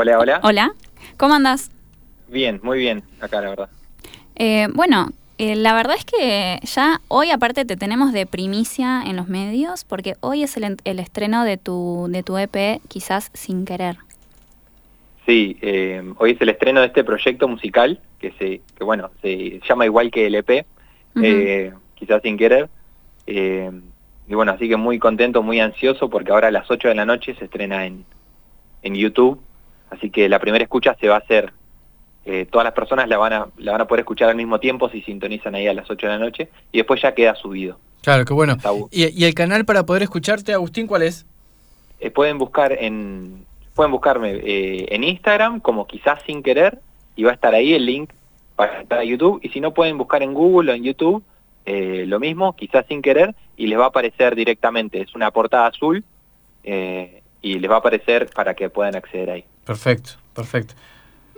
[0.00, 0.40] Hola, hola.
[0.44, 0.74] Hola,
[1.16, 1.72] ¿cómo andas?
[2.28, 3.68] Bien, muy bien, acá la verdad.
[4.36, 9.16] Eh, bueno, eh, la verdad es que ya hoy aparte te tenemos de primicia en
[9.16, 13.64] los medios, porque hoy es el, el estreno de tu, de tu EP, quizás sin
[13.64, 13.96] querer.
[15.26, 19.60] Sí, eh, hoy es el estreno de este proyecto musical, que se, que bueno, se
[19.68, 20.64] llama igual que el EP,
[21.20, 22.70] eh, quizás sin querer.
[23.26, 23.72] Eh,
[24.28, 27.04] y bueno, así que muy contento, muy ansioso, porque ahora a las 8 de la
[27.04, 28.04] noche se estrena en,
[28.82, 29.40] en YouTube,
[29.90, 31.52] así que la primera escucha se va a hacer
[32.30, 34.90] eh, todas las personas la van, a, la van a poder escuchar al mismo tiempo
[34.90, 37.78] si sintonizan ahí a las 8 de la noche y después ya queda subido.
[38.02, 38.58] Claro, qué bueno.
[38.90, 41.24] ¿Y, el canal para poder escucharte, Agustín, cuál es?
[42.00, 46.80] Eh, pueden buscar en pueden buscarme eh, en Instagram como quizás sin querer
[47.16, 48.10] y va a estar ahí el link
[48.56, 51.24] para estar a YouTube y si no pueden buscar en Google o en YouTube
[51.64, 56.02] lo mismo, quizás sin querer y les va a aparecer directamente, es una portada azul
[56.62, 59.44] y les va a aparecer para que puedan acceder ahí.
[59.68, 60.72] Perfecto, perfecto.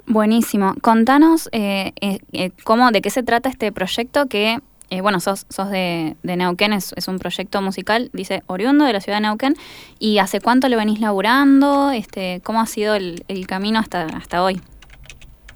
[0.06, 0.76] Buenísimo.
[0.82, 4.60] Contanos eh, eh, eh, cómo, de qué se trata este proyecto que,
[5.02, 9.18] bueno, sos, sos de, de Neuquén, es, un proyecto musical, dice oriundo de la ciudad
[9.18, 9.56] de Neuquén,
[9.98, 14.60] y hace cuánto lo venís laburando, este, cómo ha sido el, camino hasta, hasta hoy.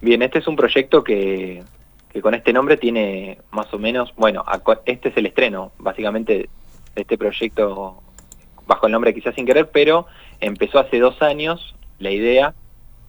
[0.00, 1.62] Bien, este es un proyecto que,
[2.12, 4.44] que con este nombre tiene más o menos, bueno,
[4.84, 6.48] este es el estreno, básicamente,
[6.96, 8.02] de este proyecto
[8.66, 10.08] bajo el nombre quizás sin querer, pero
[10.40, 12.52] empezó hace dos años la idea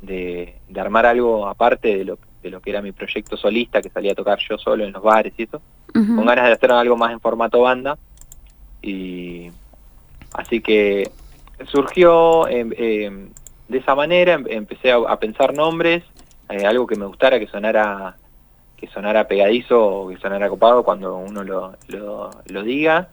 [0.06, 4.12] de, armar algo aparte de lo, de lo que era mi proyecto solista, que salía
[4.12, 5.62] a tocar yo solo en los bares y eso,
[5.94, 7.98] con ganas de hacer algo más en formato banda.
[8.82, 9.50] Y
[10.34, 11.10] así que
[11.66, 13.30] surgió em, em,
[13.68, 16.04] de esa manera, em, empecé a, pensar nombres,
[16.50, 18.16] eh, algo que me gustara, que sonara
[18.78, 23.08] que sonara pegadizo o que sonara copado cuando uno lo, lo, diga.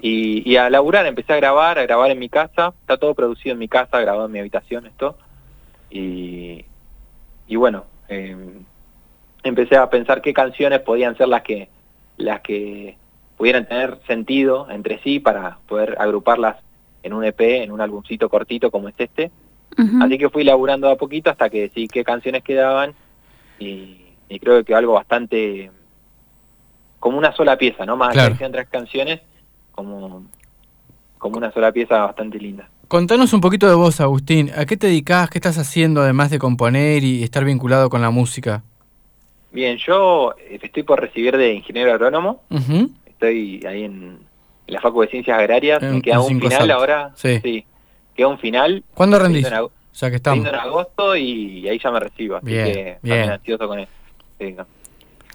[0.00, 3.54] Y, y, a laburar, empecé a grabar, a grabar en mi casa, está todo producido
[3.54, 5.18] en mi casa, grabado en mi habitación esto.
[5.90, 6.64] Y,
[7.46, 8.64] y bueno, em,
[9.42, 11.68] empecé a pensar qué canciones podían ser las que,
[12.16, 12.96] las que
[13.36, 16.56] pudieran tener sentido entre sí para poder agruparlas
[17.02, 19.30] en un EP, en un álbumcito cortito como es este.
[20.02, 22.94] Así que fui laburando a poquito hasta que decidí qué canciones quedaban
[23.60, 24.06] y,
[24.40, 25.70] creo que algo bastante
[26.98, 27.96] como una sola pieza, ¿no?
[27.96, 29.20] Más que sean tres canciones,
[29.70, 30.26] como,
[31.16, 32.68] como una sola pieza bastante linda.
[32.88, 34.50] Contanos un poquito de vos, Agustín.
[34.56, 35.28] ¿A qué te dedicás?
[35.28, 38.62] ¿Qué estás haciendo además de componer y estar vinculado con la música?
[39.52, 42.42] Bien, yo eh, estoy por recibir de ingeniero agrónomo.
[43.04, 44.20] Estoy ahí en,
[44.66, 45.82] la Facultad de Ciencias Agrarias.
[45.82, 47.12] Me queda un final ahora.
[47.14, 47.66] Sí.
[48.16, 48.82] Queda un final.
[48.94, 49.46] ¿Cuándo rendís?
[50.00, 50.46] ya que estamos.
[50.46, 52.36] en agosto y ahí ya me recibo.
[52.36, 53.30] Así bien, que bien.
[53.30, 53.92] ansioso con eso.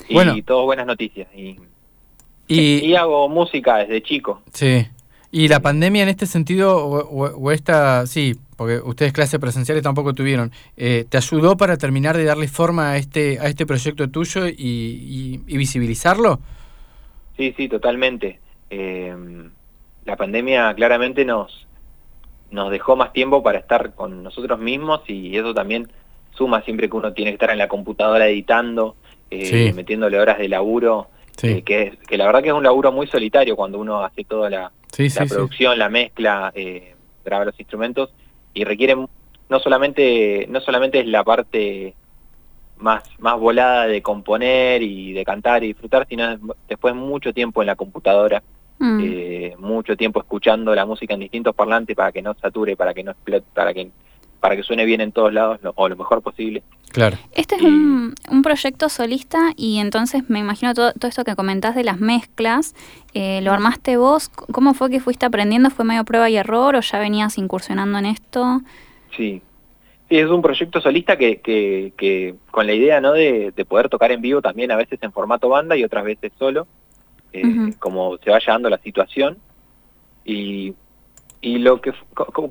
[0.07, 0.35] Y bueno.
[0.43, 1.27] todo buenas noticias.
[1.35, 1.59] Y,
[2.47, 4.41] y, hago música desde chico.
[4.53, 4.87] Sí.
[5.35, 10.51] ¿Y la pandemia en este sentido, o, esta, sí, porque ustedes clases presenciales tampoco tuvieron,
[10.77, 15.41] eh, ¿te ayudó para terminar de darle forma a este, a este proyecto tuyo y,
[15.47, 16.39] visibilizarlo?
[17.35, 18.41] Sí, sí, totalmente.
[18.69, 19.49] Em,
[20.05, 21.65] la pandemia claramente nos,
[22.51, 25.91] nos dejó más tiempo para estar con nosotros mismos y eso también
[26.35, 28.97] suma siempre que uno tiene que estar en la computadora editando,
[29.31, 31.07] eh, metiéndole horas de laburo,
[31.41, 34.51] eh, que, que la verdad que es un laburo muy solitario cuando uno hace toda
[34.51, 38.13] la la producción, la mezcla, eh, graba los instrumentos
[38.53, 41.95] y requiere no solamente no solamente es la parte
[42.77, 46.37] más más volada de componer y de cantar y disfrutar, sino
[46.67, 48.43] después mucho tiempo en la computadora,
[48.79, 48.99] mm.
[49.03, 53.03] eh, mucho tiempo escuchando la música en distintos parlantes para que no sature, para que
[53.03, 53.89] no explote, para que
[54.43, 56.63] para que suene bien en todos lados o lo mejor posible.
[56.91, 57.15] Claro.
[57.31, 61.75] Este es un, un, proyecto solista y entonces me imagino todo, todo esto que comentás
[61.75, 62.75] de las mezclas,
[63.13, 64.27] eh, ¿lo armaste vos?
[64.27, 65.69] ¿Cómo fue que fuiste aprendiendo?
[65.69, 68.59] ¿Fue medio prueba y error o ya venías incursionando en esto?
[69.15, 69.41] Sí,
[70.09, 73.13] sí es un proyecto solista que, que, que con la idea ¿no?
[73.13, 76.33] de, de, poder tocar en vivo también a veces en formato banda y otras veces
[76.37, 76.67] solo,
[77.31, 79.37] eh, como se vaya dando la situación.
[80.25, 80.73] Y
[81.43, 81.93] y lo que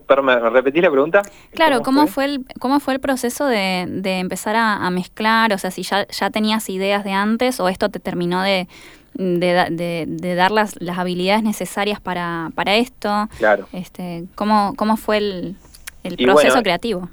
[0.06, 1.22] pero me repetí la pregunta
[1.52, 2.26] claro cómo, fue?
[2.26, 6.30] el cómo fue el proceso de, de empezar a, mezclar o sea si ya, ya
[6.30, 8.68] tenías ideas de antes o esto te terminó de
[9.14, 13.28] de, de, dar las, las habilidades necesarias para, para esto.
[13.36, 13.68] Claro.
[13.74, 15.56] Este cómo cómo fue el,
[16.02, 17.10] el proceso creativo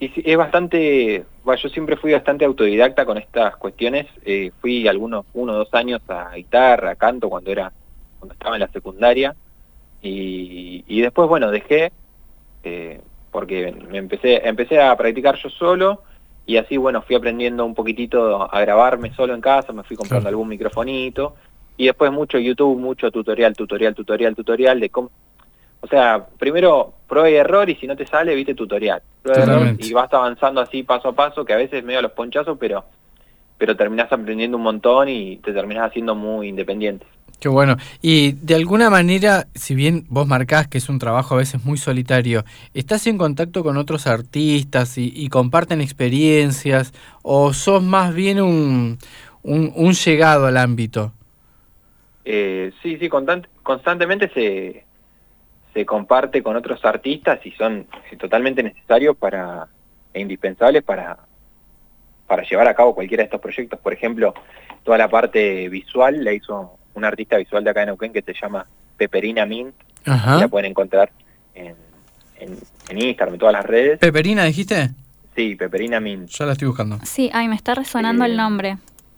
[0.00, 4.06] y es bastante bueno, yo siempre fui bastante autodidacta con estas cuestiones.
[4.24, 7.72] Eh, fui algunos uno o dos años a guitarra a canto cuando era
[8.18, 9.34] cuando estaba en la secundaria
[10.02, 11.92] y, y después, bueno, dejé,
[12.64, 13.00] eh,
[13.30, 16.02] porque me empecé, empecé a practicar yo solo
[16.46, 20.28] y así, bueno, fui aprendiendo un poquitito a grabarme solo en casa, me fui comprando
[20.28, 21.34] algún microfonito
[21.76, 25.10] y después mucho YouTube, mucho tutorial, tutorial, tutorial, tutorial de cómo,
[25.80, 29.02] O sea, primero prueba y error y si no te sale, viste tutorial.
[29.22, 32.02] Prueba y error y vas avanzando así paso a paso, que a veces medio a
[32.02, 32.84] los ponchazos, pero
[33.58, 37.04] pero terminás aprendiendo un montón y te terminás haciendo muy independiente.
[37.40, 37.76] Qué bueno.
[38.02, 41.78] Y de alguna manera, si bien vos marcás que es un trabajo a veces muy
[41.78, 42.44] solitario,
[42.74, 46.92] ¿estás en contacto con otros artistas y, comparten experiencias?
[47.22, 48.98] ¿O sos más bien un,
[49.42, 51.12] un, un llegado al ámbito?
[52.24, 54.84] Eh, sí, sí, constant- constantemente se,
[55.72, 59.68] se comparte con otros artistas y son eh, totalmente necesarios para
[60.12, 61.18] e indispensables para,
[62.26, 63.78] para llevar a cabo cualquiera de estos proyectos.
[63.78, 64.34] Por ejemplo,
[64.82, 68.34] toda la parte visual la hizo un artista visual de acá en Neuquén que se
[68.34, 68.66] llama
[68.96, 69.74] Peperina Mint,
[70.04, 70.36] Ajá.
[70.36, 71.10] la pueden encontrar
[71.54, 71.74] en,
[72.40, 72.56] en,
[72.88, 73.98] en Instagram, en todas las redes.
[73.98, 74.90] ¿Peperina dijiste?
[75.34, 76.28] Sí, Peperina Mint.
[76.30, 76.98] Ya la estoy buscando.
[77.04, 78.76] Sí, ay, me está resonando Eh, el nombre.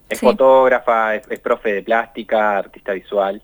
[0.08, 0.26] Es Sí.
[0.26, 3.42] fotógrafa, es, es profe de plástica, artista visual.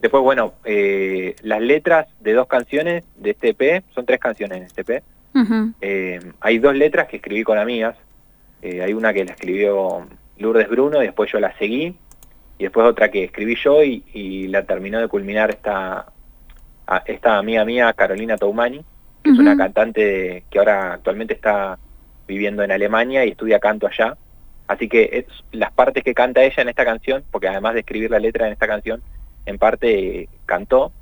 [0.00, 4.64] Después, bueno, eh, las letras de dos canciones de este EP, son tres canciones en
[4.64, 5.02] este EP.
[5.82, 7.96] Eh, hay dos letras que escribí con amigas.
[8.62, 10.06] Eh, hay una que la escribió
[10.38, 11.94] Lourdes Bruno y después yo la seguí.
[12.60, 16.06] Y después otra que escribí yo y, y la terminó de culminar esta,
[16.86, 18.84] a- esta amiga mía, Carolina Toumani,
[19.24, 21.78] que es una cantante que ahora actualmente está
[22.28, 24.14] viviendo en Alemania y estudia canto allá.
[24.68, 28.10] Así que es, las partes que canta ella en esta canción, porque además de escribir
[28.10, 29.02] la letra en esta canción,
[29.46, 30.92] en parte eh, cantó.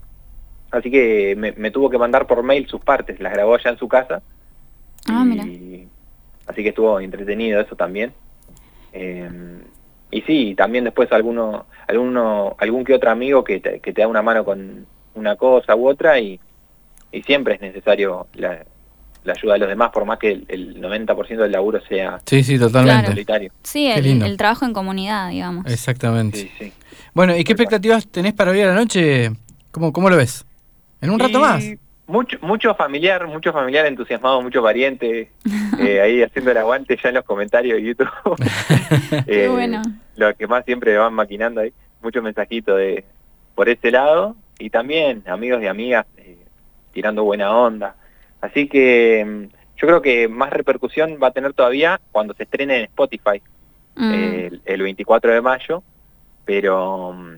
[0.70, 3.78] Así que me, me tuvo que mandar por mail sus partes, las grabó allá en
[3.78, 4.22] su casa.
[5.08, 5.42] Ah, mira.
[6.46, 8.12] Así que estuvo entretenido eso también.
[8.92, 9.28] Eh,
[10.10, 14.08] y sí, también después alguno, alguno, algún que otro amigo que te, que te da
[14.08, 16.40] una mano con una cosa u otra y,
[17.12, 18.64] y siempre es necesario la,
[19.24, 22.42] la ayuda de los demás, por más que el, el 90% del laburo sea Sí,
[22.42, 23.08] sí, totalmente.
[23.08, 23.52] Solitario.
[23.62, 25.66] Sí, el, el trabajo en comunidad, digamos.
[25.66, 26.38] Exactamente.
[26.38, 26.72] Sí, sí.
[27.14, 29.30] Bueno, ¿y qué expectativas tenés para hoy a la noche?
[29.70, 30.44] ¿Cómo, cómo lo ves?
[31.00, 31.64] ¿En un rato más?
[32.06, 35.30] Mucho, mucho familiar, mucho familiar entusiasmado, mucho pariente,
[35.86, 38.08] eh, ahí haciendo el aguante ya en los comentarios de YouTube.
[39.26, 39.82] Qué Eh, bueno.
[40.16, 41.72] Lo que más siempre van maquinando ahí,
[42.02, 43.04] muchos mensajitos de
[43.54, 46.36] por ese lado y también amigos y amigas eh,
[46.92, 47.94] tirando buena onda.
[48.40, 49.42] Así que mm,
[49.80, 53.42] yo creo que más repercusión va a tener todavía cuando se estrene en Spotify
[54.00, 54.12] Mm.
[54.14, 55.82] el, el 24 de mayo,
[56.44, 57.34] pero mm,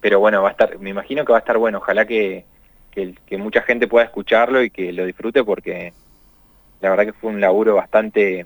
[0.00, 2.44] pero bueno, va a estar, me imagino que va a estar bueno, ojalá que,
[2.92, 5.92] que, que mucha gente pueda escucharlo y que lo disfrute porque
[6.82, 8.44] la verdad que fue un laburo bastante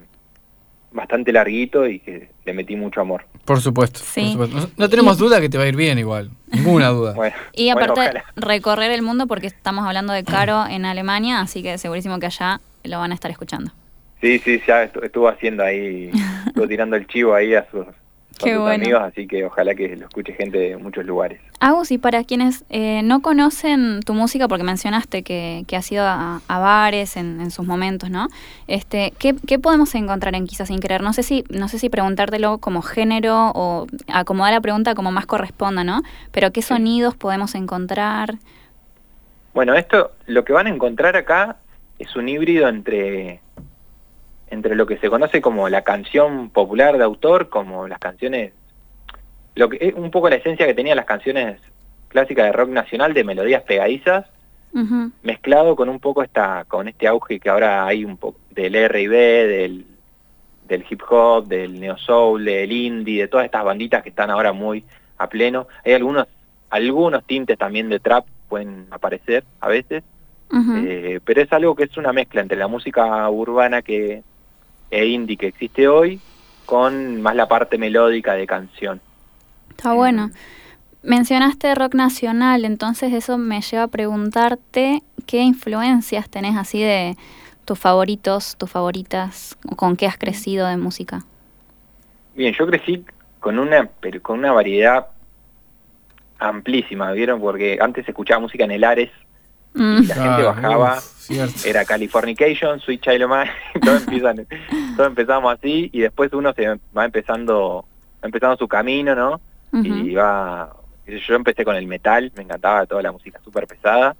[0.92, 3.26] bastante larguito y que le metí mucho amor.
[3.44, 4.00] Por supuesto.
[4.00, 4.56] por supuesto.
[4.56, 6.30] No, no tenemos duda que te va a ir bien igual.
[6.50, 7.12] Ninguna duda.
[7.16, 8.24] Bueno, Y bueno, aparte, ojalá.
[8.36, 12.60] recorrer el mundo porque estamos hablando de Caro en Alemania, así que segurísimo que allá
[12.84, 13.72] lo van a estar escuchando.
[14.22, 16.10] Sí, sí, ya estu- estuvo haciendo ahí,
[16.46, 17.84] estuvo tirando el chivo ahí a sus,
[18.38, 18.84] Qué sus bueno.
[18.84, 21.40] amigos, así que ojalá que lo escuche gente de muchos lugares.
[21.58, 26.04] Agus, y para quienes eh, no conocen tu música, porque mencionaste que, que has ido
[26.04, 28.28] a, a bares en, en sus momentos, ¿no?
[28.68, 31.02] Este, ¿qué, qué podemos encontrar en Quizás Sin Querer?
[31.02, 35.26] No sé si, no sé si preguntártelo como género o acomodar la pregunta como más
[35.26, 36.02] corresponda, ¿no?
[36.30, 38.34] Pero ¿qué sonidos podemos encontrar?
[39.54, 41.56] Bueno, esto, lo que van a encontrar acá
[41.98, 43.40] es un híbrido entre,
[44.48, 48.52] entre lo que se conoce como la canción popular de autor, como las canciones,
[49.54, 51.60] lo que es un poco la esencia que tenían las canciones
[52.08, 54.26] clásicas de rock nacional, de melodías pegadizas,
[55.22, 59.16] mezclado con un poco esta, con este auge que ahora hay un poco del R&B,
[59.16, 59.86] del,
[60.68, 64.52] del hip hop, del neo soul, del indie, de todas estas banditas que están ahora
[64.52, 64.84] muy
[65.16, 65.66] a pleno.
[65.84, 66.26] Hay algunos,
[66.68, 70.04] algunos tintes también de trap pueden aparecer a veces,
[70.52, 74.22] eh, pero es algo que es una mezcla entre la música urbana que
[74.90, 76.20] e indie que existe hoy
[76.64, 79.00] con más la parte melódica de canción.
[79.70, 80.30] Está bueno.
[81.02, 87.16] Mencionaste rock nacional, entonces eso me lleva a preguntarte qué influencias tenés así de
[87.64, 91.24] tus favoritos, tus favoritas, o con qué has crecido de música.
[92.34, 93.04] Bien, yo crecí
[93.38, 95.06] con una pero con una variedad
[96.38, 97.40] amplísima, ¿vieron?
[97.40, 99.10] Porque antes escuchaba música en el Ares,
[99.76, 101.60] Mm, la gente bajaba, uf, cierto.
[101.68, 103.50] era Californication, Sweet Child O' Mine,
[103.84, 104.46] todos, empiezan,
[104.96, 106.66] todos empezamos así y después uno se
[106.96, 107.84] va empezando,
[108.22, 109.40] va empezando su camino, ¿no?
[109.82, 110.16] Y ujú.
[110.18, 110.74] va,
[111.06, 114.16] yo empecé con el metal, me encantaba toda la música súper pesada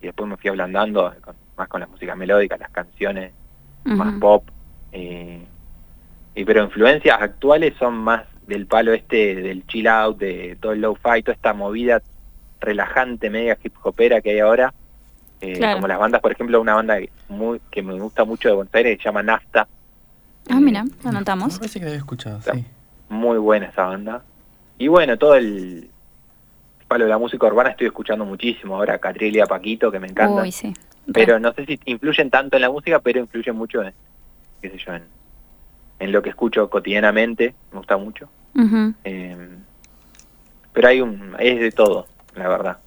[0.00, 3.32] y después me fui ablandando con- más con las músicas melódicas, las canciones
[3.84, 4.48] más pop.
[4.92, 5.44] eh,
[6.34, 10.80] y pero influencias actuales son más del palo este del chill out, de todo el
[10.80, 12.00] low-fi, toda esta movida
[12.60, 14.72] relajante, media hip hopera que hay ahora.
[15.40, 15.76] Eh, Claro.
[15.76, 18.74] Como las bandas, por ejemplo, una banda que muy, que me gusta mucho de Buenos
[18.74, 19.66] Aires que se llama Nafta.
[20.48, 21.58] Ah, mira, lo anotamos.
[21.58, 22.54] parece que la había escuchado, Está.
[22.54, 22.64] sí.
[23.08, 24.22] muy buena esa banda.
[24.78, 25.88] Y bueno, todo el
[26.88, 30.08] palo de la música urbana estoy escuchando muchísimo ahora Catriel y a Paquito, que me
[30.08, 30.42] encanta.
[30.42, 30.74] Uy, sí.
[31.12, 33.92] Pero no sé si influyen tanto en la música, pero influyen mucho en,
[34.60, 35.04] qué sé yo, en,
[36.00, 38.28] en lo que escucho cotidianamente, me gusta mucho.
[39.04, 39.48] Eh,
[40.72, 42.78] pero hay un, es de todo, la verdad.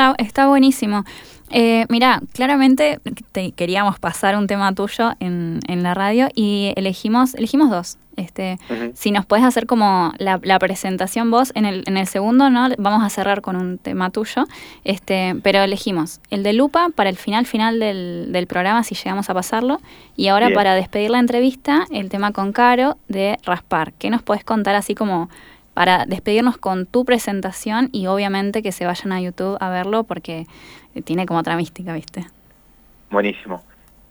[0.00, 1.04] Está, está buenísimo.
[1.50, 3.00] Eh, mira, claramente
[3.32, 7.98] te queríamos pasar un tema tuyo en, en la radio y elegimos, elegimos dos.
[8.16, 8.58] Este,
[8.94, 12.68] si nos puedes hacer como la, la presentación vos en el, en el segundo, ¿no?
[12.78, 14.46] Vamos a cerrar con un tema tuyo.
[14.84, 19.28] Este, pero elegimos el de Lupa para el final final del, del programa, si llegamos
[19.28, 19.82] a pasarlo.
[20.16, 20.56] Y ahora Bien.
[20.56, 23.92] para despedir la entrevista, el tema con Caro de Raspar.
[23.98, 25.28] ¿Qué nos puedes contar así como
[25.80, 30.44] para despedirnos con tu presentación y obviamente que se vayan a YouTube a verlo porque
[31.04, 32.26] tiene como otra mística, ¿viste?
[33.10, 33.62] Buenísimo.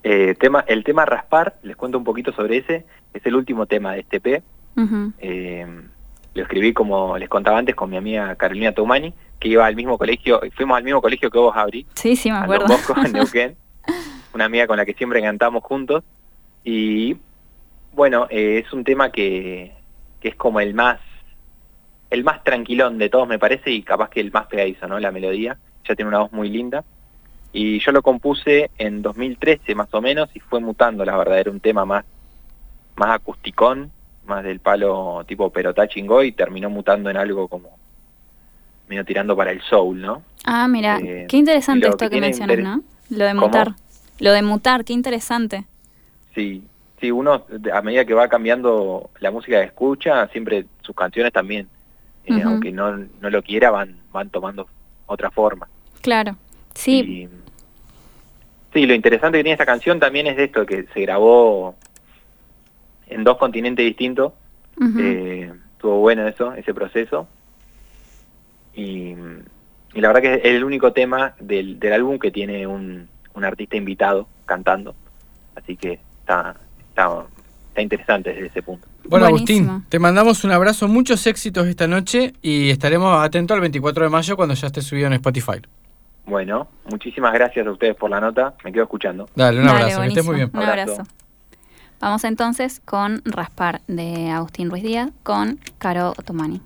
[0.02, 3.92] Eh, tema, el tema Raspar, les cuento un poquito sobre ese, es el último tema
[3.92, 4.42] de este P.
[5.20, 5.64] Eh,
[6.34, 9.96] lo escribí, como les contaba antes, con mi amiga Carolina Tomani, que iba al mismo
[9.96, 12.66] colegio, fuimos al mismo colegio que vos, Abri, Sí, sí, me acuerdo.
[12.66, 13.54] Bosco, en Neuquén.
[14.34, 16.02] Una amiga con la que siempre cantamos juntos.
[16.64, 17.16] Y
[17.92, 19.72] bueno, eh, es un tema que,
[20.18, 20.98] que es como el más
[22.10, 24.98] el más tranquilón de todos, me parece, y capaz que el más pegadizo, ¿no?
[24.98, 25.56] La melodía.
[25.88, 26.84] Ya tiene una voz muy linda.
[27.52, 31.50] Y yo lo compuse en 2013 más o menos y fue mutando, la verdad, era
[31.50, 32.04] un tema más,
[32.96, 33.90] más acusticón,
[34.26, 37.76] más del palo tipo perotá chingó y terminó mutando en algo como
[38.88, 40.22] medio tirando para el soul, ¿no?
[40.44, 42.82] Ah, mira, Eh, qué interesante esto que que mencionas, ¿no?
[43.10, 43.46] Lo de ¿Cómo?
[43.46, 43.74] mutar.
[44.20, 45.64] Lo de mutar, qué interesante.
[46.34, 46.62] Sí,
[47.00, 51.68] sí, uno a medida que va cambiando la música que escucha, siempre sus canciones también,
[52.26, 54.68] eh, aunque no, no lo quiera, van, van tomando
[55.06, 55.68] otra forma.
[56.00, 56.36] Claro.
[56.74, 57.28] Sí, Y-
[58.72, 61.74] sí, lo interesante que tiene esta canción también es de esto, que se grabó
[63.06, 64.32] en dos continentes distintos.
[64.98, 67.28] Eh, estuvo bueno eso, ese proceso.
[68.74, 69.14] Y,
[69.94, 73.44] y la verdad que es el único tema del, del álbum que tiene un, un
[73.44, 74.94] artista invitado cantando.
[75.56, 76.56] Así que está,
[76.88, 77.26] está,
[77.70, 78.86] está interesante desde ese punto.
[79.08, 79.70] Bueno, Buenísimo.
[79.70, 84.10] Agustín, te mandamos un abrazo, muchos éxitos esta noche y estaremos atentos al 24 de
[84.10, 85.60] mayo cuando ya esté subido en Spotify.
[86.26, 88.54] Bueno, muchísimas gracias a ustedes por la nota.
[88.64, 89.28] Me quedo escuchando.
[89.34, 90.50] Dale, un Dale, abrazo, que estés muy bien.
[90.52, 90.92] Un Abrazo.
[90.92, 91.10] abrazo.
[92.00, 96.60] Vamos entonces con Raspar de Agustín Ruiz Díaz con Caro Otomani.